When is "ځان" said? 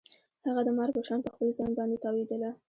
1.57-1.71